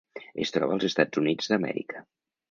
Es 0.45 0.53
troba 0.53 0.73
als 0.77 0.87
Estats 0.87 1.21
Units 1.21 1.51
d'Amèrica. 1.51 2.03